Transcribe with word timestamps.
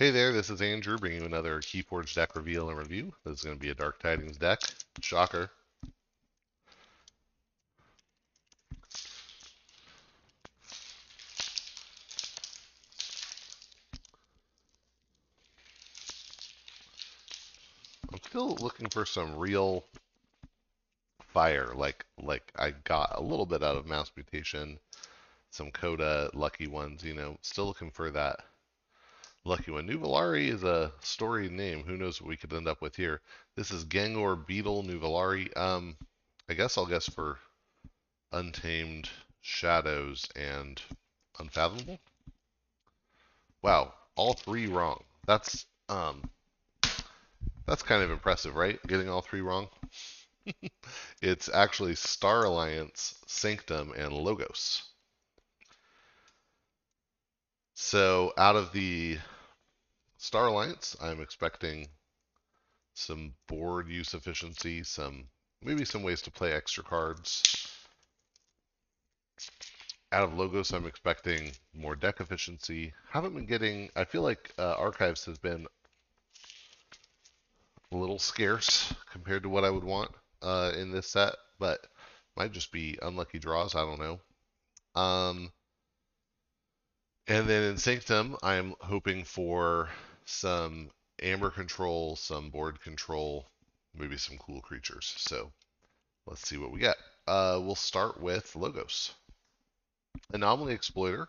Hey 0.00 0.10
there, 0.10 0.32
this 0.32 0.48
is 0.48 0.62
Andrew 0.62 0.96
bringing 0.96 1.20
you 1.20 1.26
another 1.26 1.60
Keyforge 1.60 2.14
deck 2.14 2.34
reveal 2.34 2.70
and 2.70 2.78
review. 2.78 3.12
This 3.22 3.40
is 3.40 3.44
going 3.44 3.58
to 3.58 3.60
be 3.60 3.68
a 3.68 3.74
Dark 3.74 4.00
Tidings 4.00 4.38
deck. 4.38 4.62
Shocker. 5.02 5.50
I'm 18.10 18.20
still 18.26 18.56
looking 18.58 18.88
for 18.88 19.04
some 19.04 19.36
real 19.36 19.84
fire, 21.34 21.74
like 21.74 22.06
like 22.22 22.50
I 22.56 22.70
got 22.84 23.12
a 23.16 23.22
little 23.22 23.44
bit 23.44 23.62
out 23.62 23.76
of 23.76 23.86
Mass 23.86 24.10
Mutation, 24.16 24.78
some 25.50 25.70
Coda 25.70 26.30
lucky 26.32 26.68
ones, 26.68 27.04
you 27.04 27.12
know, 27.12 27.36
still 27.42 27.66
looking 27.66 27.90
for 27.90 28.10
that 28.12 28.40
lucky 29.44 29.70
one. 29.70 29.86
Nuvolari 29.86 30.48
is 30.48 30.64
a 30.64 30.92
storied 31.00 31.52
name. 31.52 31.82
Who 31.84 31.96
knows 31.96 32.20
what 32.20 32.28
we 32.28 32.36
could 32.36 32.52
end 32.52 32.68
up 32.68 32.82
with 32.82 32.96
here? 32.96 33.20
This 33.56 33.70
is 33.70 33.84
Gangor 33.84 34.36
Beetle 34.36 34.84
Nuvolari. 34.84 35.56
Um, 35.56 35.96
I 36.48 36.54
guess 36.54 36.76
I'll 36.76 36.86
guess 36.86 37.08
for 37.08 37.38
Untamed 38.32 39.08
Shadows 39.40 40.26
and 40.36 40.80
Unfathomable. 41.38 41.98
Wow, 43.62 43.94
all 44.16 44.34
three 44.34 44.66
wrong. 44.66 45.02
That's 45.26 45.66
um, 45.88 46.22
that's 47.66 47.82
kind 47.82 48.02
of 48.02 48.10
impressive, 48.10 48.54
right? 48.56 48.78
Getting 48.86 49.08
all 49.08 49.20
three 49.20 49.40
wrong. 49.40 49.68
it's 51.22 51.48
actually 51.48 51.94
Star 51.94 52.44
Alliance, 52.44 53.14
Sanctum, 53.26 53.92
and 53.96 54.12
Logos. 54.12 54.82
So 57.74 58.32
out 58.36 58.56
of 58.56 58.72
the 58.72 59.18
Star 60.22 60.48
Alliance, 60.48 60.94
I'm 61.00 61.22
expecting 61.22 61.88
some 62.92 63.32
board 63.46 63.88
use 63.88 64.12
efficiency, 64.12 64.84
some 64.84 65.28
maybe 65.62 65.86
some 65.86 66.02
ways 66.02 66.20
to 66.22 66.30
play 66.30 66.52
extra 66.52 66.84
cards. 66.84 67.42
Out 70.12 70.24
of 70.24 70.34
Logos, 70.34 70.72
I'm 70.72 70.86
expecting 70.86 71.52
more 71.72 71.96
deck 71.96 72.20
efficiency. 72.20 72.92
Haven't 73.08 73.34
been 73.34 73.46
getting. 73.46 73.88
I 73.96 74.04
feel 74.04 74.20
like 74.20 74.52
uh, 74.58 74.74
Archives 74.74 75.24
has 75.24 75.38
been 75.38 75.66
a 77.90 77.96
little 77.96 78.18
scarce 78.18 78.92
compared 79.10 79.44
to 79.44 79.48
what 79.48 79.64
I 79.64 79.70
would 79.70 79.84
want 79.84 80.10
uh, 80.42 80.72
in 80.76 80.92
this 80.92 81.06
set, 81.06 81.34
but 81.58 81.86
might 82.36 82.52
just 82.52 82.72
be 82.72 82.98
unlucky 83.00 83.38
draws. 83.38 83.74
I 83.74 83.86
don't 83.86 83.98
know. 83.98 85.00
Um, 85.00 85.50
and 87.26 87.48
then 87.48 87.62
in 87.70 87.78
Sanctum, 87.78 88.36
I'm 88.42 88.74
hoping 88.80 89.24
for 89.24 89.88
some 90.30 90.90
amber 91.22 91.50
control, 91.50 92.16
some 92.16 92.50
board 92.50 92.80
control, 92.80 93.46
maybe 93.94 94.16
some 94.16 94.38
cool 94.38 94.60
creatures. 94.60 95.14
So 95.18 95.52
let's 96.26 96.48
see 96.48 96.56
what 96.56 96.72
we 96.72 96.80
get. 96.80 96.96
Uh, 97.26 97.60
we'll 97.62 97.74
start 97.74 98.20
with 98.20 98.54
Logos. 98.56 99.12
Anomaly 100.32 100.74
Exploiter. 100.74 101.28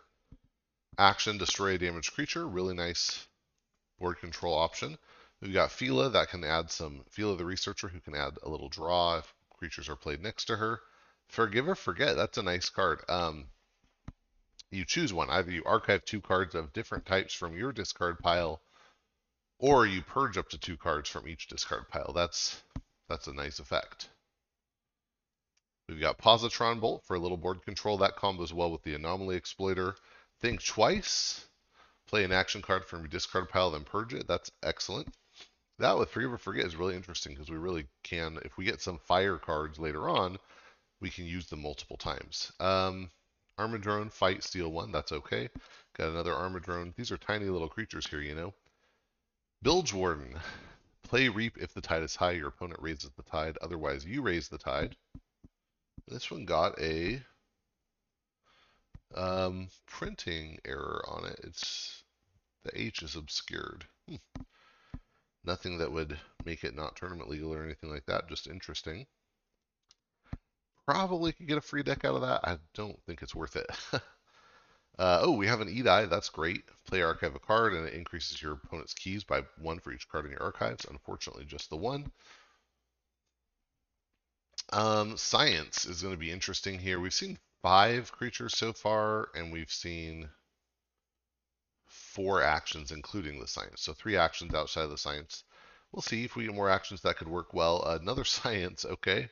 Action, 0.98 1.38
destroy 1.38 1.74
a 1.74 1.78
damaged 1.78 2.12
creature. 2.14 2.46
Really 2.46 2.74
nice 2.74 3.26
board 3.98 4.18
control 4.18 4.54
option. 4.54 4.98
We've 5.40 5.52
got 5.52 5.72
Fila 5.72 6.10
that 6.10 6.28
can 6.28 6.44
add 6.44 6.70
some, 6.70 7.04
Fila 7.10 7.36
the 7.36 7.44
Researcher 7.44 7.88
who 7.88 8.00
can 8.00 8.14
add 8.14 8.38
a 8.42 8.48
little 8.48 8.68
draw 8.68 9.18
if 9.18 9.34
creatures 9.58 9.88
are 9.88 9.96
played 9.96 10.22
next 10.22 10.46
to 10.46 10.56
her. 10.56 10.80
Forgive 11.28 11.68
or 11.68 11.74
Forget, 11.74 12.16
that's 12.16 12.38
a 12.38 12.42
nice 12.42 12.68
card. 12.68 13.00
Um, 13.08 13.46
you 14.70 14.84
choose 14.84 15.12
one. 15.12 15.30
Either 15.30 15.50
you 15.50 15.62
archive 15.64 16.04
two 16.04 16.20
cards 16.20 16.54
of 16.54 16.72
different 16.72 17.06
types 17.06 17.34
from 17.34 17.56
your 17.56 17.72
discard 17.72 18.18
pile, 18.18 18.60
or 19.62 19.86
you 19.86 20.02
purge 20.02 20.36
up 20.36 20.48
to 20.50 20.58
two 20.58 20.76
cards 20.76 21.08
from 21.08 21.26
each 21.26 21.46
discard 21.46 21.88
pile. 21.88 22.12
That's 22.12 22.60
that's 23.08 23.28
a 23.28 23.32
nice 23.32 23.60
effect. 23.60 24.08
We've 25.88 26.00
got 26.00 26.18
Positron 26.18 26.80
Bolt 26.80 27.04
for 27.06 27.14
a 27.14 27.18
little 27.18 27.36
board 27.36 27.62
control. 27.62 27.96
That 27.98 28.16
combos 28.16 28.52
well 28.52 28.70
with 28.70 28.82
the 28.82 28.94
Anomaly 28.94 29.36
Exploiter. 29.36 29.94
Think 30.40 30.64
twice. 30.64 31.46
Play 32.08 32.24
an 32.24 32.32
action 32.32 32.60
card 32.60 32.84
from 32.84 33.00
your 33.00 33.08
discard 33.08 33.48
pile, 33.48 33.70
then 33.70 33.84
purge 33.84 34.12
it. 34.12 34.26
That's 34.26 34.50
excellent. 34.62 35.08
That 35.78 35.98
with 35.98 36.10
Forgive 36.10 36.32
or 36.32 36.38
Forget 36.38 36.66
is 36.66 36.76
really 36.76 36.96
interesting 36.96 37.32
because 37.32 37.50
we 37.50 37.56
really 37.56 37.86
can, 38.02 38.38
if 38.44 38.56
we 38.56 38.64
get 38.64 38.80
some 38.80 38.98
fire 38.98 39.38
cards 39.38 39.78
later 39.78 40.08
on, 40.08 40.38
we 41.00 41.08
can 41.10 41.24
use 41.24 41.46
them 41.46 41.62
multiple 41.62 41.96
times. 41.96 42.52
Um, 42.60 43.10
Armadrone, 43.58 44.10
fight, 44.10 44.42
steal 44.42 44.70
one. 44.70 44.92
That's 44.92 45.12
okay. 45.12 45.48
Got 45.96 46.10
another 46.10 46.32
Armadrone. 46.32 46.94
These 46.96 47.12
are 47.12 47.16
tiny 47.16 47.46
little 47.46 47.68
creatures 47.68 48.06
here, 48.06 48.20
you 48.20 48.34
know. 48.34 48.54
Bilge 49.62 49.92
Warden. 49.92 50.38
Play 51.04 51.28
Reap 51.28 51.56
if 51.58 51.72
the 51.72 51.80
tide 51.80 52.02
is 52.02 52.16
high. 52.16 52.32
Your 52.32 52.48
opponent 52.48 52.80
raises 52.82 53.10
the 53.16 53.22
tide. 53.22 53.58
Otherwise, 53.62 54.04
you 54.04 54.22
raise 54.22 54.48
the 54.48 54.58
tide. 54.58 54.96
This 56.08 56.30
one 56.30 56.44
got 56.44 56.80
a 56.80 57.22
um, 59.14 59.68
printing 59.86 60.58
error 60.64 61.04
on 61.06 61.26
it. 61.26 61.40
It's 61.44 62.02
the 62.64 62.80
H 62.80 63.02
is 63.02 63.14
obscured. 63.14 63.84
Hmm. 64.08 64.16
Nothing 65.44 65.78
that 65.78 65.92
would 65.92 66.18
make 66.44 66.64
it 66.64 66.74
not 66.74 66.96
tournament 66.96 67.28
legal 67.28 67.54
or 67.54 67.64
anything 67.64 67.90
like 67.90 68.06
that. 68.06 68.28
Just 68.28 68.48
interesting. 68.48 69.06
Probably 70.86 71.32
could 71.32 71.46
get 71.46 71.58
a 71.58 71.62
free 71.62 71.82
deck 71.82 72.04
out 72.04 72.16
of 72.16 72.22
that. 72.22 72.40
I 72.44 72.58
don't 72.74 73.00
think 73.04 73.22
it's 73.22 73.34
worth 73.34 73.56
it. 73.56 73.66
uh, 74.98 75.20
oh, 75.22 75.32
we 75.32 75.46
have 75.46 75.60
an 75.60 75.68
Edai. 75.68 76.08
That's 76.08 76.28
great. 76.28 76.64
Play 76.86 77.02
archive 77.02 77.34
a 77.34 77.38
card, 77.38 77.72
and 77.74 77.86
it 77.86 77.94
increases 77.94 78.40
your 78.40 78.52
opponent's 78.52 78.94
keys 78.94 79.24
by 79.24 79.42
one 79.60 79.78
for 79.78 79.92
each 79.92 80.08
card 80.08 80.24
in 80.24 80.32
your 80.32 80.42
archives. 80.42 80.86
Unfortunately, 80.88 81.44
just 81.44 81.70
the 81.70 81.76
one. 81.76 82.10
Um, 84.72 85.16
science 85.16 85.86
is 85.86 86.02
going 86.02 86.14
to 86.14 86.20
be 86.20 86.30
interesting 86.30 86.78
here. 86.78 87.00
We've 87.00 87.12
seen 87.12 87.38
five 87.62 88.12
creatures 88.12 88.56
so 88.56 88.72
far, 88.72 89.28
and 89.34 89.52
we've 89.52 89.72
seen 89.72 90.28
four 91.86 92.42
actions, 92.42 92.90
including 92.90 93.40
the 93.40 93.48
science. 93.48 93.82
So 93.82 93.92
three 93.92 94.16
actions 94.16 94.54
outside 94.54 94.84
of 94.84 94.90
the 94.90 94.98
science. 94.98 95.44
We'll 95.92 96.02
see 96.02 96.24
if 96.24 96.36
we 96.36 96.46
get 96.46 96.54
more 96.54 96.70
actions 96.70 97.02
that 97.02 97.16
could 97.16 97.28
work 97.28 97.52
well. 97.52 97.82
Uh, 97.84 97.98
another 98.02 98.24
science, 98.24 98.84
okay 98.84 99.28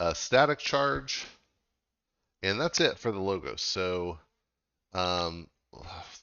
a 0.00 0.14
static 0.14 0.58
charge, 0.58 1.26
and 2.42 2.60
that's 2.60 2.80
it 2.80 2.98
for 2.98 3.12
the 3.12 3.20
logos. 3.20 3.62
So 3.62 4.18
um, 4.92 5.48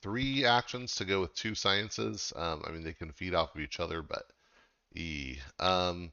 three 0.02 0.46
actions 0.46 0.96
to 0.96 1.06
go 1.06 1.22
with 1.22 1.34
two 1.36 1.56
sciences. 1.56 2.34
Um, 2.36 2.64
I 2.66 2.72
mean, 2.72 2.84
they 2.84 2.94
can 2.94 3.12
feed 3.12 3.34
off 3.34 3.56
of 3.56 3.62
each 3.62 3.80
other, 3.80 4.02
but 4.02 4.24
e. 4.96 5.38
Um, 5.60 6.12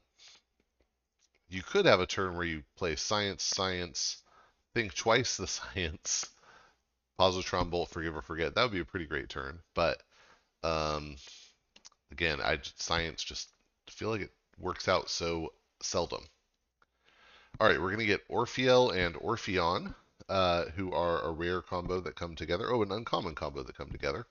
you 1.49 1.61
could 1.61 1.85
have 1.85 1.99
a 1.99 2.05
turn 2.05 2.35
where 2.35 2.45
you 2.45 2.63
play 2.75 2.95
science, 2.95 3.43
science, 3.43 4.17
think 4.73 4.93
twice 4.93 5.37
the 5.37 5.47
science, 5.47 6.29
positron 7.19 7.69
bolt, 7.69 7.89
forgive 7.89 8.15
or 8.15 8.21
forget. 8.21 8.55
That 8.55 8.63
would 8.63 8.71
be 8.71 8.79
a 8.79 8.85
pretty 8.85 9.05
great 9.05 9.29
turn. 9.29 9.59
But 9.73 10.01
um, 10.63 11.17
again, 12.11 12.39
I 12.41 12.59
science 12.77 13.23
just 13.23 13.49
feel 13.89 14.09
like 14.09 14.21
it 14.21 14.31
works 14.59 14.87
out 14.87 15.09
so 15.09 15.53
seldom. 15.81 16.23
All 17.59 17.67
right, 17.67 17.79
we're 17.79 17.89
to 17.99 18.05
get 18.05 18.27
Orphiel 18.27 18.93
and 18.93 19.15
Orpheon, 19.15 19.95
uh, 20.29 20.65
who 20.75 20.91
are 20.91 21.21
a 21.21 21.31
rare 21.31 21.61
combo 21.61 21.99
that 22.01 22.15
come 22.15 22.35
together. 22.35 22.71
Oh, 22.71 22.81
an 22.81 22.91
uncommon 22.91 23.35
combo 23.35 23.63
that 23.63 23.77
come 23.77 23.91
together. 23.91 24.25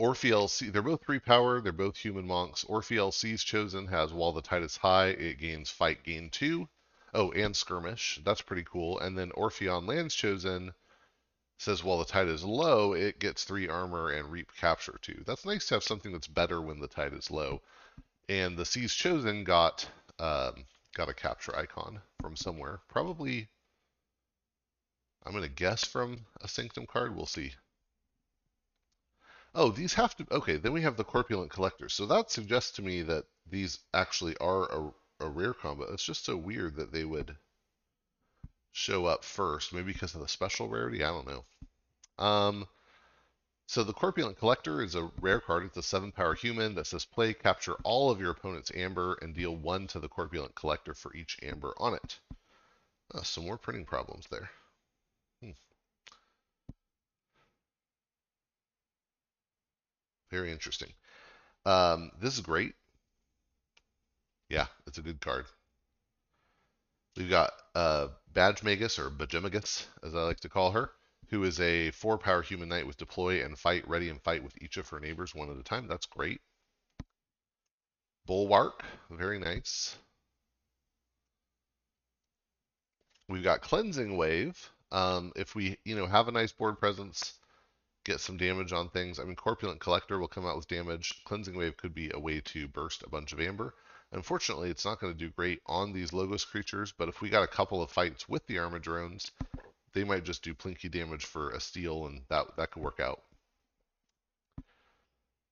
Orphiel, 0.00 0.48
they're 0.72 0.82
both 0.82 1.04
three 1.04 1.20
power. 1.20 1.60
They're 1.60 1.72
both 1.72 1.96
human 1.96 2.26
monks. 2.26 2.64
Orphiel 2.64 3.12
Seas 3.12 3.44
Chosen 3.44 3.86
has 3.86 4.12
while 4.12 4.32
the 4.32 4.42
tide 4.42 4.62
is 4.62 4.76
high, 4.76 5.08
it 5.08 5.38
gains 5.38 5.70
fight 5.70 6.02
gain 6.02 6.30
two. 6.30 6.68
Oh, 7.14 7.30
and 7.32 7.54
skirmish. 7.54 8.18
That's 8.24 8.40
pretty 8.40 8.64
cool. 8.64 8.98
And 8.98 9.16
then 9.16 9.30
Orpheon 9.32 9.86
Lands 9.86 10.14
Chosen 10.14 10.72
says 11.58 11.84
while 11.84 11.98
the 11.98 12.04
tide 12.04 12.28
is 12.28 12.42
low, 12.42 12.94
it 12.94 13.20
gets 13.20 13.44
three 13.44 13.68
armor 13.68 14.10
and 14.10 14.32
reap 14.32 14.50
capture 14.56 14.98
two. 15.02 15.22
That's 15.26 15.44
nice 15.44 15.68
to 15.68 15.74
have 15.74 15.84
something 15.84 16.10
that's 16.10 16.26
better 16.26 16.60
when 16.60 16.80
the 16.80 16.88
tide 16.88 17.12
is 17.12 17.30
low. 17.30 17.60
And 18.28 18.56
the 18.56 18.64
Seas 18.64 18.94
Chosen 18.94 19.44
got 19.44 19.88
um, 20.18 20.64
got 20.94 21.08
a 21.08 21.14
capture 21.14 21.54
icon 21.56 22.00
from 22.20 22.34
somewhere. 22.34 22.80
Probably, 22.88 23.48
I'm 25.24 25.32
going 25.32 25.44
to 25.44 25.50
guess 25.50 25.84
from 25.84 26.26
a 26.40 26.48
Sanctum 26.48 26.86
card. 26.86 27.14
We'll 27.14 27.26
see. 27.26 27.52
Oh, 29.54 29.70
these 29.70 29.94
have 29.94 30.16
to, 30.16 30.26
okay, 30.32 30.56
then 30.56 30.72
we 30.72 30.82
have 30.82 30.96
the 30.96 31.04
Corpulent 31.04 31.50
Collector. 31.50 31.88
So 31.88 32.06
that 32.06 32.30
suggests 32.30 32.72
to 32.72 32.82
me 32.82 33.02
that 33.02 33.26
these 33.50 33.78
actually 33.92 34.36
are 34.38 34.64
a, 34.72 34.92
a 35.20 35.28
rare 35.28 35.52
combo. 35.54 35.92
It's 35.92 36.04
just 36.04 36.24
so 36.24 36.36
weird 36.36 36.76
that 36.76 36.90
they 36.90 37.04
would 37.04 37.36
show 38.72 39.06
up 39.06 39.24
first. 39.24 39.72
Maybe 39.72 39.92
because 39.92 40.14
of 40.14 40.22
the 40.22 40.28
special 40.28 40.68
rarity? 40.68 41.04
I 41.04 41.08
don't 41.08 41.26
know. 41.26 41.44
Um, 42.18 42.66
so 43.66 43.84
the 43.84 43.92
Corpulent 43.92 44.38
Collector 44.38 44.82
is 44.82 44.94
a 44.94 45.10
rare 45.20 45.40
card. 45.40 45.64
It's 45.66 45.76
a 45.76 45.82
7 45.82 46.12
power 46.12 46.34
human 46.34 46.74
that 46.74 46.86
says 46.86 47.04
play, 47.04 47.32
capture 47.32 47.74
all 47.84 48.10
of 48.10 48.20
your 48.20 48.30
opponent's 48.30 48.72
amber, 48.74 49.18
and 49.22 49.34
deal 49.34 49.54
1 49.54 49.86
to 49.88 50.00
the 50.00 50.08
Corpulent 50.08 50.54
Collector 50.54 50.94
for 50.94 51.14
each 51.14 51.38
amber 51.42 51.74
on 51.78 51.94
it. 51.94 52.18
Uh, 53.14 53.22
some 53.22 53.44
more 53.44 53.58
printing 53.58 53.84
problems 53.84 54.26
there. 54.30 54.50
Very 60.32 60.50
interesting. 60.50 60.88
Um, 61.66 62.10
this 62.18 62.34
is 62.34 62.40
great. 62.40 62.74
Yeah, 64.48 64.66
it's 64.86 64.96
a 64.96 65.02
good 65.02 65.20
card. 65.20 65.44
We've 67.18 67.28
got 67.28 67.52
uh, 67.74 68.08
Badge 68.32 68.62
Magus, 68.62 68.98
or 68.98 69.10
Bajemagus, 69.10 69.84
as 70.02 70.14
I 70.14 70.22
like 70.22 70.40
to 70.40 70.48
call 70.48 70.70
her, 70.70 70.90
who 71.28 71.44
is 71.44 71.60
a 71.60 71.90
four 71.90 72.16
power 72.16 72.40
human 72.40 72.70
knight 72.70 72.86
with 72.86 72.96
deploy 72.96 73.44
and 73.44 73.58
fight, 73.58 73.86
ready 73.86 74.08
and 74.08 74.22
fight 74.22 74.42
with 74.42 74.54
each 74.62 74.78
of 74.78 74.88
her 74.88 74.98
neighbors 74.98 75.34
one 75.34 75.50
at 75.50 75.58
a 75.58 75.62
time. 75.62 75.86
That's 75.86 76.06
great. 76.06 76.40
Bulwark, 78.24 78.82
very 79.10 79.38
nice. 79.38 79.96
We've 83.28 83.42
got 83.42 83.60
Cleansing 83.60 84.16
Wave. 84.16 84.70
Um, 84.90 85.32
if 85.36 85.54
we, 85.54 85.76
you 85.84 85.94
know, 85.94 86.06
have 86.06 86.28
a 86.28 86.32
nice 86.32 86.52
board 86.52 86.78
presence, 86.78 87.34
get 88.04 88.20
some 88.20 88.36
damage 88.36 88.72
on 88.72 88.88
things. 88.88 89.18
I 89.18 89.24
mean, 89.24 89.36
Corpulent 89.36 89.80
Collector 89.80 90.18
will 90.18 90.28
come 90.28 90.46
out 90.46 90.56
with 90.56 90.68
damage. 90.68 91.22
Cleansing 91.24 91.56
Wave 91.56 91.76
could 91.76 91.94
be 91.94 92.10
a 92.12 92.18
way 92.18 92.40
to 92.40 92.68
burst 92.68 93.02
a 93.02 93.08
bunch 93.08 93.32
of 93.32 93.40
amber. 93.40 93.74
Unfortunately, 94.12 94.68
it's 94.68 94.84
not 94.84 95.00
going 95.00 95.12
to 95.12 95.18
do 95.18 95.30
great 95.30 95.60
on 95.66 95.92
these 95.92 96.12
Logos 96.12 96.44
creatures, 96.44 96.92
but 96.92 97.08
if 97.08 97.20
we 97.20 97.30
got 97.30 97.44
a 97.44 97.48
couple 97.48 97.82
of 97.82 97.90
fights 97.90 98.28
with 98.28 98.46
the 98.46 98.56
Armadrones, 98.56 99.30
they 99.94 100.04
might 100.04 100.24
just 100.24 100.42
do 100.42 100.54
plinky 100.54 100.90
damage 100.90 101.24
for 101.24 101.50
a 101.50 101.60
steal, 101.60 102.06
and 102.06 102.22
that, 102.28 102.56
that 102.56 102.70
could 102.70 102.82
work 102.82 103.00
out. 103.00 103.22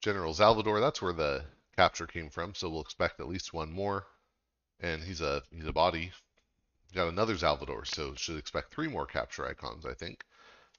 General 0.03 0.35
Salvador, 0.35 0.81
that's 0.81 1.01
where 1.01 1.13
the 1.13 1.45
capture 1.77 2.07
came 2.07 2.31
from, 2.31 2.55
so 2.55 2.69
we'll 2.69 2.81
expect 2.81 3.21
at 3.21 3.29
least 3.29 3.53
one 3.53 3.71
more. 3.71 4.07
And 4.81 5.03
he's 5.03 5.21
a 5.21 5.43
he's 5.51 5.67
a 5.67 5.73
body. 5.73 6.13
Got 6.95 7.09
another 7.09 7.37
Salvador, 7.37 7.85
so 7.85 8.15
should 8.15 8.39
expect 8.39 8.73
three 8.73 8.89
more 8.89 9.07
capture 9.07 9.47
icons, 9.47 9.85
I 9.85 9.95
think. 9.95 10.25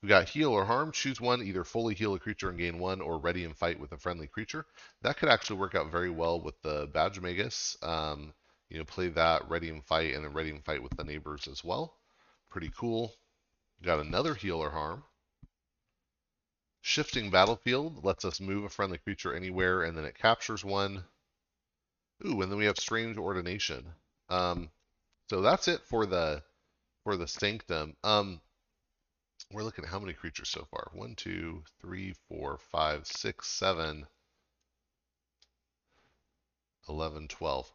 We 0.01 0.09
got 0.09 0.29
heal 0.29 0.49
or 0.49 0.65
harm. 0.65 0.91
Choose 0.91 1.21
one, 1.21 1.43
either 1.43 1.63
fully 1.63 1.93
heal 1.93 2.15
a 2.15 2.19
creature 2.19 2.49
and 2.49 2.57
gain 2.57 2.79
one, 2.79 3.01
or 3.01 3.19
ready 3.19 3.45
and 3.45 3.55
fight 3.55 3.79
with 3.79 3.91
a 3.91 3.97
friendly 3.97 4.27
creature. 4.27 4.65
That 5.03 5.17
could 5.17 5.29
actually 5.29 5.59
work 5.59 5.75
out 5.75 5.91
very 5.91 6.09
well 6.09 6.41
with 6.41 6.59
the 6.63 6.89
Badge 6.91 7.19
Magus. 7.19 7.77
Um, 7.83 8.33
you 8.69 8.79
know, 8.79 8.85
play 8.85 9.09
that, 9.09 9.47
ready 9.49 9.69
and 9.69 9.85
fight, 9.85 10.15
and 10.15 10.25
then 10.25 10.33
ready 10.33 10.49
and 10.49 10.65
fight 10.65 10.81
with 10.81 10.95
the 10.97 11.03
neighbors 11.03 11.47
as 11.47 11.63
well. 11.63 11.97
Pretty 12.49 12.71
cool. 12.75 13.13
Got 13.83 13.99
another 13.99 14.33
heal 14.33 14.57
or 14.57 14.71
harm. 14.71 15.03
Shifting 16.81 17.29
Battlefield 17.29 18.03
lets 18.03 18.25
us 18.25 18.39
move 18.39 18.63
a 18.63 18.69
friendly 18.69 18.97
creature 18.97 19.35
anywhere, 19.35 19.83
and 19.83 19.95
then 19.95 20.05
it 20.05 20.17
captures 20.17 20.65
one. 20.65 21.03
Ooh, 22.25 22.41
and 22.41 22.51
then 22.51 22.57
we 22.57 22.65
have 22.65 22.79
Strange 22.79 23.17
Ordination. 23.17 23.85
Um, 24.29 24.71
so 25.29 25.41
that's 25.41 25.67
it 25.67 25.81
for 25.85 26.07
the 26.07 26.41
for 27.03 27.17
the 27.17 27.27
Sanctum. 27.27 27.95
Um, 28.03 28.41
we're 29.51 29.63
looking 29.63 29.83
at 29.83 29.91
how 29.91 29.99
many 29.99 30.13
creatures 30.13 30.49
so 30.49 30.67
far? 30.71 30.89
One, 30.93 31.15
two, 31.15 31.63
three, 31.81 32.13
four, 32.27 32.59
five, 32.71 33.05
six, 33.05 33.47
seven, 33.47 34.05
eleven, 36.87 37.27
twelve. 37.27 37.71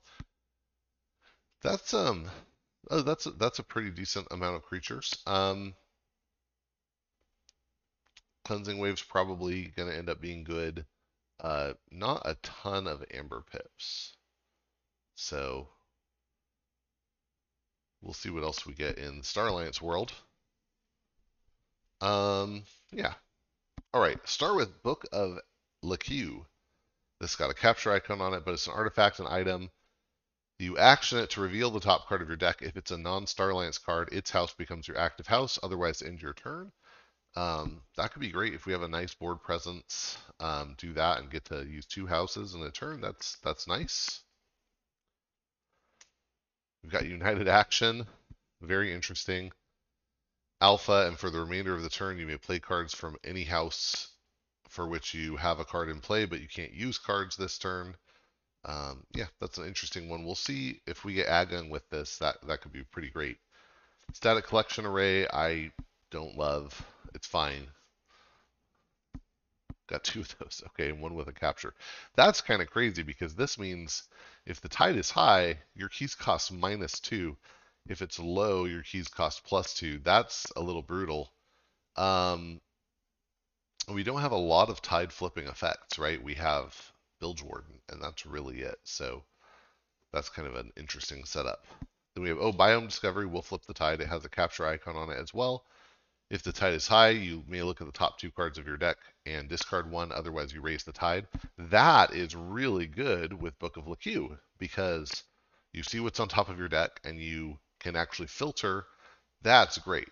That's 1.62 1.94
um, 1.94 2.30
oh, 2.90 3.02
that's 3.02 3.26
a, 3.26 3.30
that's 3.30 3.58
a 3.58 3.64
pretty 3.64 3.90
decent 3.90 4.28
amount 4.30 4.56
of 4.56 4.62
creatures. 4.62 5.12
Um, 5.26 5.74
cleansing 8.44 8.78
wave's 8.78 9.02
probably 9.02 9.72
going 9.76 9.90
to 9.90 9.96
end 9.96 10.08
up 10.08 10.20
being 10.20 10.44
good. 10.44 10.86
Uh, 11.40 11.72
not 11.90 12.22
a 12.24 12.36
ton 12.42 12.86
of 12.86 13.04
amber 13.12 13.44
pips, 13.50 14.16
so 15.14 15.68
we'll 18.00 18.14
see 18.14 18.30
what 18.30 18.44
else 18.44 18.64
we 18.64 18.72
get 18.72 18.98
in 18.98 19.22
Star 19.22 19.48
Alliance 19.48 19.82
world. 19.82 20.12
Um, 22.00 22.64
yeah. 22.92 23.14
All 23.94 24.00
right, 24.00 24.18
start 24.28 24.56
with 24.56 24.82
Book 24.82 25.06
of 25.12 25.38
leQ. 25.84 26.44
This 27.20 27.36
got 27.36 27.50
a 27.50 27.54
capture 27.54 27.92
icon 27.92 28.20
on 28.20 28.34
it, 28.34 28.44
but 28.44 28.54
it's 28.54 28.66
an 28.66 28.74
artifact, 28.74 29.20
an 29.20 29.26
item. 29.26 29.70
You 30.58 30.78
action 30.78 31.18
it 31.18 31.30
to 31.30 31.40
reveal 31.40 31.70
the 31.70 31.80
top 31.80 32.06
card 32.06 32.22
of 32.22 32.28
your 32.28 32.36
deck. 32.36 32.62
If 32.62 32.76
it's 32.76 32.90
a 32.90 32.98
non-Star 32.98 33.50
Alliance 33.50 33.78
card, 33.78 34.10
its 34.12 34.30
house 34.30 34.52
becomes 34.54 34.88
your 34.88 34.98
active 34.98 35.26
house. 35.26 35.58
Otherwise, 35.62 36.02
end 36.02 36.20
your 36.20 36.34
turn. 36.34 36.72
Um, 37.36 37.82
that 37.96 38.12
could 38.12 38.20
be 38.20 38.30
great 38.30 38.54
if 38.54 38.66
we 38.66 38.72
have 38.72 38.82
a 38.82 38.88
nice 38.88 39.14
board 39.14 39.42
presence. 39.42 40.16
Um, 40.40 40.74
do 40.78 40.94
that 40.94 41.20
and 41.20 41.30
get 41.30 41.44
to 41.46 41.66
use 41.66 41.86
two 41.86 42.06
houses 42.06 42.54
in 42.54 42.62
a 42.62 42.70
turn. 42.70 43.00
That's 43.00 43.36
that's 43.42 43.68
nice. 43.68 44.22
We've 46.82 46.92
got 46.92 47.06
United 47.06 47.48
Action. 47.48 48.06
Very 48.62 48.92
interesting 48.92 49.52
alpha, 50.60 51.06
and 51.06 51.18
for 51.18 51.30
the 51.30 51.40
remainder 51.40 51.74
of 51.74 51.82
the 51.82 51.88
turn, 51.88 52.18
you 52.18 52.26
may 52.26 52.36
play 52.36 52.58
cards 52.58 52.94
from 52.94 53.16
any 53.24 53.44
house 53.44 54.08
for 54.68 54.86
which 54.86 55.14
you 55.14 55.36
have 55.36 55.60
a 55.60 55.64
card 55.64 55.88
in 55.88 56.00
play, 56.00 56.24
but 56.24 56.40
you 56.40 56.48
can't 56.48 56.72
use 56.72 56.98
cards 56.98 57.36
this 57.36 57.58
turn. 57.58 57.96
Um, 58.64 59.04
yeah, 59.14 59.26
that's 59.40 59.58
an 59.58 59.66
interesting 59.66 60.08
one. 60.08 60.24
We'll 60.24 60.34
see 60.34 60.80
if 60.86 61.04
we 61.04 61.14
get 61.14 61.28
Agon 61.28 61.70
with 61.70 61.88
this. 61.90 62.18
That 62.18 62.36
that 62.46 62.60
could 62.60 62.72
be 62.72 62.82
pretty 62.82 63.10
great. 63.10 63.38
Static 64.12 64.46
collection 64.46 64.86
array, 64.86 65.26
I 65.28 65.72
don't 66.10 66.36
love. 66.36 66.84
It's 67.14 67.26
fine. 67.26 67.68
Got 69.88 70.04
two 70.04 70.20
of 70.20 70.36
those. 70.38 70.62
Okay, 70.68 70.90
and 70.90 71.00
one 71.00 71.14
with 71.14 71.28
a 71.28 71.32
capture. 71.32 71.74
That's 72.16 72.40
kind 72.40 72.60
of 72.60 72.70
crazy 72.70 73.02
because 73.02 73.34
this 73.34 73.58
means 73.58 74.02
if 74.44 74.60
the 74.60 74.68
tide 74.68 74.96
is 74.96 75.10
high, 75.10 75.58
your 75.74 75.88
keys 75.88 76.14
cost 76.14 76.52
minus 76.52 76.98
two. 76.98 77.36
If 77.88 78.02
it's 78.02 78.18
low, 78.18 78.64
your 78.64 78.82
keys 78.82 79.08
cost 79.08 79.44
plus 79.44 79.74
two. 79.74 79.98
That's 80.02 80.46
a 80.56 80.60
little 80.60 80.82
brutal. 80.82 81.32
Um, 81.96 82.60
we 83.88 84.02
don't 84.02 84.20
have 84.20 84.32
a 84.32 84.36
lot 84.36 84.68
of 84.68 84.82
tide 84.82 85.12
flipping 85.12 85.46
effects, 85.46 85.98
right? 85.98 86.22
We 86.22 86.34
have 86.34 86.74
Bilge 87.20 87.42
Warden, 87.42 87.80
and 87.88 88.02
that's 88.02 88.26
really 88.26 88.60
it. 88.60 88.78
So 88.84 89.22
that's 90.12 90.28
kind 90.28 90.48
of 90.48 90.56
an 90.56 90.72
interesting 90.76 91.24
setup. 91.24 91.64
Then 92.14 92.22
we 92.22 92.28
have, 92.30 92.38
oh, 92.40 92.52
Biome 92.52 92.88
Discovery 92.88 93.26
We'll 93.26 93.42
flip 93.42 93.64
the 93.66 93.74
tide. 93.74 94.00
It 94.00 94.08
has 94.08 94.24
a 94.24 94.28
capture 94.28 94.66
icon 94.66 94.96
on 94.96 95.10
it 95.10 95.18
as 95.18 95.32
well. 95.32 95.64
If 96.28 96.42
the 96.42 96.52
tide 96.52 96.74
is 96.74 96.88
high, 96.88 97.10
you 97.10 97.44
may 97.46 97.62
look 97.62 97.80
at 97.80 97.86
the 97.86 97.92
top 97.92 98.18
two 98.18 98.32
cards 98.32 98.58
of 98.58 98.66
your 98.66 98.76
deck 98.76 98.96
and 99.26 99.48
discard 99.48 99.88
one, 99.88 100.10
otherwise 100.10 100.52
you 100.52 100.60
raise 100.60 100.82
the 100.82 100.92
tide. 100.92 101.28
That 101.56 102.12
is 102.12 102.34
really 102.34 102.86
good 102.86 103.32
with 103.32 103.58
Book 103.60 103.76
of 103.76 103.84
leQ 103.84 104.36
because 104.58 105.22
you 105.72 105.84
see 105.84 106.00
what's 106.00 106.18
on 106.18 106.26
top 106.26 106.48
of 106.48 106.58
your 106.58 106.68
deck 106.68 106.98
and 107.04 107.20
you 107.20 107.58
can 107.86 107.94
actually 107.94 108.26
filter, 108.26 108.84
that's 109.42 109.78
great. 109.78 110.08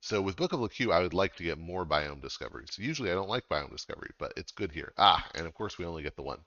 So 0.00 0.20
with 0.20 0.36
Book 0.36 0.52
of 0.52 0.60
leQ, 0.60 0.92
I 0.92 1.00
would 1.00 1.14
like 1.14 1.34
to 1.36 1.42
get 1.42 1.58
more 1.58 1.86
biome 1.86 2.20
discoveries. 2.20 2.76
Usually 2.78 3.10
I 3.10 3.14
don't 3.14 3.30
like 3.30 3.48
biome 3.48 3.70
discovery, 3.70 4.10
but 4.18 4.34
it's 4.36 4.52
good 4.52 4.70
here. 4.70 4.92
Ah, 4.98 5.26
and 5.34 5.46
of 5.46 5.54
course 5.54 5.78
we 5.78 5.86
only 5.86 6.02
get 6.02 6.16
the 6.16 6.22
one. 6.22 6.38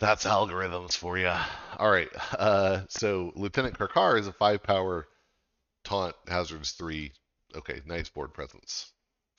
That's 0.00 0.24
algorithms 0.24 0.96
for 0.96 1.16
you. 1.16 1.32
All 1.78 1.90
right, 1.90 2.10
uh, 2.36 2.80
so 2.88 3.32
Lieutenant 3.36 3.78
Khrkhar 3.78 4.18
is 4.18 4.26
a 4.26 4.32
five 4.32 4.62
power 4.62 5.06
taunt, 5.84 6.16
hazards 6.26 6.72
three. 6.72 7.12
Okay, 7.54 7.80
nice 7.86 8.08
board 8.08 8.34
presence. 8.34 8.90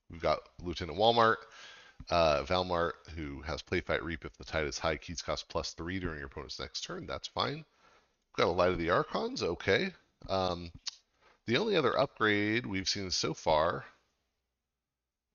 We've 0.10 0.22
got 0.22 0.40
Lieutenant 0.64 0.98
Walmart, 0.98 1.36
uh, 2.10 2.44
Valmart, 2.44 2.94
who 3.16 3.42
has 3.42 3.62
play 3.62 3.82
fight 3.82 4.04
reap 4.04 4.24
if 4.24 4.38
the 4.38 4.46
tide 4.46 4.66
is 4.66 4.80
high, 4.80 4.96
keys 4.96 5.22
cost 5.22 5.50
plus 5.50 5.74
three 5.74 6.00
during 6.00 6.20
your 6.20 6.28
opponent's 6.28 6.60
next 6.60 6.86
turn. 6.86 7.06
That's 7.06 7.28
fine. 7.28 7.66
Got 8.38 8.48
a 8.48 8.52
Light 8.52 8.72
of 8.72 8.78
the 8.78 8.90
Archons, 8.90 9.42
okay. 9.42 9.94
Um, 10.28 10.72
the 11.48 11.58
only 11.58 11.76
other 11.76 11.98
upgrade 11.98 12.66
we've 12.66 12.90
seen 12.90 13.10
so 13.12 13.34
far 13.34 13.86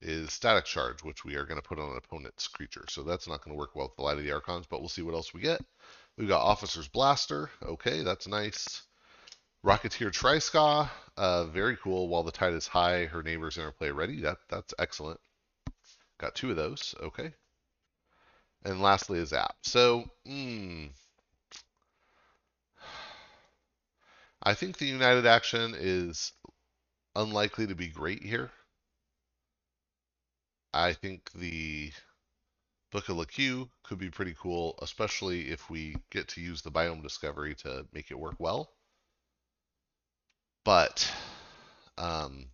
is 0.02 0.32
Static 0.32 0.64
Charge, 0.64 1.02
which 1.02 1.24
we 1.24 1.34
are 1.36 1.44
going 1.44 1.60
to 1.60 1.66
put 1.66 1.78
on 1.78 1.90
an 1.90 1.96
opponent's 1.96 2.48
creature. 2.48 2.84
So 2.88 3.02
that's 3.02 3.28
not 3.28 3.42
going 3.42 3.54
to 3.54 3.58
work 3.58 3.74
well 3.74 3.86
with 3.86 3.96
the 3.96 4.02
Light 4.02 4.18
of 4.18 4.24
the 4.24 4.32
Archons, 4.32 4.66
but 4.68 4.80
we'll 4.80 4.88
see 4.88 5.02
what 5.02 5.14
else 5.14 5.32
we 5.32 5.40
get. 5.40 5.62
We've 6.18 6.28
got 6.28 6.42
Officer's 6.42 6.88
Blaster, 6.88 7.50
okay, 7.62 8.02
that's 8.02 8.26
nice. 8.28 8.82
Rocketeer 9.64 10.10
Tryska, 10.10 10.90
uh, 11.16 11.44
very 11.46 11.76
cool. 11.76 12.08
While 12.08 12.22
the 12.22 12.32
tide 12.32 12.54
is 12.54 12.66
high, 12.66 13.06
her 13.06 13.22
neighbor's 13.22 13.58
interplay 13.58 13.90
ready. 13.90 14.20
That 14.22 14.38
that's 14.48 14.74
excellent. 14.78 15.20
Got 16.18 16.34
two 16.34 16.50
of 16.50 16.56
those, 16.56 16.94
okay. 17.02 17.32
And 18.64 18.82
lastly, 18.82 19.20
a 19.20 19.26
Zap. 19.26 19.54
So, 19.62 20.10
hmm. 20.26 20.86
I 24.50 24.54
think 24.54 24.78
the 24.78 24.86
United 24.86 25.26
Action 25.26 25.76
is 25.78 26.32
unlikely 27.16 27.68
to 27.68 27.76
be 27.76 27.88
great 27.88 28.24
here. 28.24 28.50
I 30.74 30.92
think 30.92 31.30
the 31.32 31.92
Book 32.90 33.08
of 33.10 33.18
leQ 33.18 33.70
could 33.84 33.98
be 33.98 34.10
pretty 34.10 34.34
cool, 34.38 34.78
especially 34.82 35.50
if 35.50 35.70
we 35.70 35.96
get 36.10 36.28
to 36.28 36.40
use 36.40 36.62
the 36.62 36.72
biome 36.72 37.02
discovery 37.02 37.54
to 37.56 37.86
make 37.92 38.10
it 38.10 38.18
work 38.18 38.36
well. 38.40 38.72
But 40.64 41.10
um, 41.98 42.46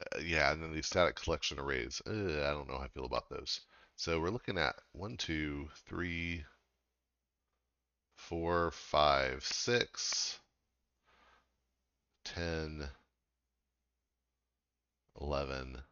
uh, 0.00 0.20
yeah, 0.20 0.52
and 0.52 0.62
then 0.62 0.72
the 0.74 0.82
static 0.82 1.16
collection 1.16 1.58
arrays. 1.60 2.02
I 2.06 2.10
don't 2.10 2.68
know 2.68 2.78
how 2.78 2.84
I 2.84 2.88
feel 2.88 3.04
about 3.06 3.28
those. 3.30 3.60
So 3.98 4.20
we're 4.20 4.30
looking 4.30 4.58
at 4.58 4.76
one, 4.92 5.16
two, 5.16 5.70
three, 5.88 6.44
four, 8.14 8.70
five, 8.70 9.44
six, 9.44 10.38
ten, 12.22 12.88
11, 15.20 15.82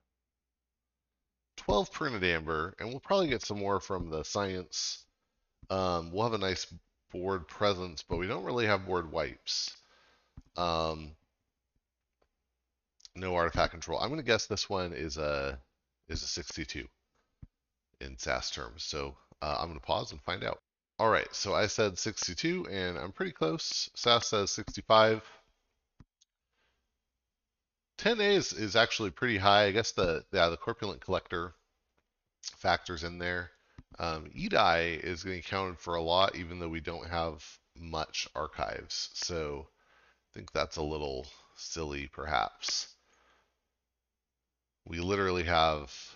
12 1.56 1.92
printed 1.92 2.22
amber, 2.22 2.76
and 2.78 2.90
we'll 2.90 3.00
probably 3.00 3.26
get 3.26 3.42
some 3.42 3.58
more 3.58 3.80
from 3.80 4.08
the 4.08 4.22
science. 4.22 5.04
Um, 5.68 6.12
we'll 6.12 6.30
have 6.30 6.32
a 6.32 6.38
nice 6.38 6.72
board 7.10 7.48
presence, 7.48 8.04
but 8.08 8.18
we 8.18 8.28
don't 8.28 8.44
really 8.44 8.66
have 8.66 8.86
board 8.86 9.10
wipes. 9.10 9.74
Um, 10.56 11.10
no 13.16 13.34
artifact 13.34 13.72
control. 13.72 13.98
I'm 13.98 14.10
going 14.10 14.20
to 14.20 14.24
guess 14.24 14.46
this 14.46 14.70
one 14.70 14.92
is 14.92 15.16
a 15.16 15.58
is 16.08 16.22
a 16.22 16.28
62 16.28 16.86
in 18.00 18.18
SAS 18.18 18.50
terms. 18.50 18.82
So 18.84 19.16
uh, 19.42 19.56
I'm 19.58 19.68
going 19.68 19.78
to 19.78 19.84
pause 19.86 20.12
and 20.12 20.20
find 20.22 20.44
out. 20.44 20.60
All 20.98 21.10
right, 21.10 21.28
so 21.34 21.54
I 21.54 21.66
said 21.66 21.98
62, 21.98 22.68
and 22.70 22.96
I'm 22.96 23.12
pretty 23.12 23.32
close. 23.32 23.90
SAS 23.94 24.28
says 24.28 24.50
65. 24.50 25.22
10A 27.98 28.36
is, 28.36 28.52
is 28.52 28.76
actually 28.76 29.10
pretty 29.10 29.36
high. 29.36 29.64
I 29.64 29.70
guess 29.72 29.92
the 29.92 30.24
yeah 30.32 30.48
the 30.48 30.56
corpulent 30.56 31.00
collector 31.00 31.54
factors 32.42 33.04
in 33.04 33.18
there. 33.18 33.50
Um, 33.98 34.30
EDI 34.34 35.00
is 35.02 35.24
getting 35.24 35.42
counted 35.42 35.78
for 35.78 35.94
a 35.94 36.02
lot, 36.02 36.36
even 36.36 36.58
though 36.58 36.68
we 36.68 36.80
don't 36.80 37.08
have 37.08 37.44
much 37.78 38.28
archives. 38.34 39.10
So 39.14 39.68
I 39.68 40.38
think 40.38 40.52
that's 40.52 40.76
a 40.76 40.82
little 40.82 41.26
silly, 41.56 42.08
perhaps. 42.12 42.88
We 44.84 45.00
literally 45.00 45.44
have 45.44 46.15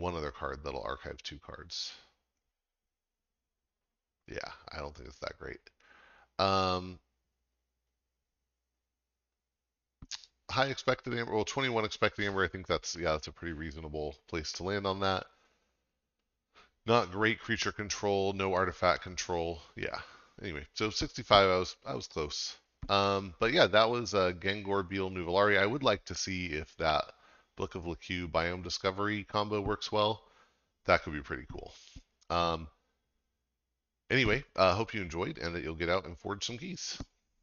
one 0.00 0.16
other 0.16 0.30
card 0.30 0.60
that'll 0.64 0.82
archive 0.82 1.22
two 1.22 1.38
cards. 1.38 1.92
Yeah, 4.26 4.38
I 4.72 4.78
don't 4.78 4.94
think 4.94 5.08
it's 5.08 5.18
that 5.18 5.38
great. 5.38 5.58
Um, 6.38 6.98
high 10.50 10.66
expected 10.66 11.14
amber, 11.14 11.34
well, 11.34 11.44
21 11.44 11.84
expected 11.84 12.26
amber. 12.26 12.44
I 12.44 12.48
think 12.48 12.66
that's 12.66 12.96
yeah, 12.96 13.12
that's 13.12 13.28
a 13.28 13.32
pretty 13.32 13.52
reasonable 13.52 14.16
place 14.28 14.52
to 14.52 14.64
land 14.64 14.86
on 14.86 15.00
that. 15.00 15.26
Not 16.86 17.12
great 17.12 17.40
creature 17.40 17.72
control, 17.72 18.32
no 18.32 18.54
artifact 18.54 19.02
control. 19.02 19.60
Yeah. 19.76 19.98
Anyway, 20.42 20.66
so 20.74 20.90
65, 20.90 21.48
I 21.48 21.58
was 21.58 21.76
I 21.86 21.94
was 21.94 22.06
close. 22.06 22.56
Um, 22.88 23.34
but 23.38 23.52
yeah, 23.52 23.66
that 23.66 23.90
was 23.90 24.14
uh, 24.14 24.32
Gengor 24.32 24.88
Beal 24.88 25.10
Nuvolari. 25.10 25.58
I 25.58 25.66
would 25.66 25.82
like 25.82 26.04
to 26.06 26.14
see 26.14 26.46
if 26.46 26.74
that 26.78 27.04
Book 27.60 27.74
of 27.74 27.84
leQ 27.84 28.32
Biome 28.32 28.62
Discovery 28.62 29.22
combo 29.24 29.60
works 29.60 29.92
well. 29.92 30.22
That 30.86 31.02
could 31.02 31.12
be 31.12 31.20
pretty 31.20 31.44
cool. 31.52 31.74
Um, 32.30 32.68
anyway, 34.08 34.44
I 34.56 34.68
uh, 34.68 34.74
hope 34.74 34.94
you 34.94 35.02
enjoyed 35.02 35.36
and 35.36 35.54
that 35.54 35.62
you'll 35.62 35.74
get 35.74 35.90
out 35.90 36.06
and 36.06 36.18
forge 36.18 36.42
some 36.42 36.56
keys. 36.56 36.96